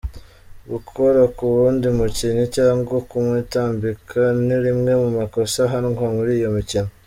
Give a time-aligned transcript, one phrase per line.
[0.71, 6.89] Gukora ku wundi mukinnyi cyangwa kumwitambika ni rimwe mu makosa ahanwa muri uyu mukino.